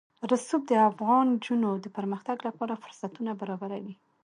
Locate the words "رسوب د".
0.31-0.71